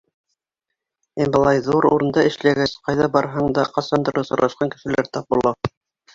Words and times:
Ә 1.25 1.27
былай 1.35 1.61
ҙур 1.67 1.87
урында 1.89 2.23
эшләгәс, 2.31 2.73
ҡайҙа 2.89 3.11
барһаң 3.17 3.53
да 3.59 3.67
ҡасандыр 3.77 4.19
осрашҡан 4.25 4.75
кешеләр 4.79 5.13
тап 5.15 5.31
була. 5.37 5.55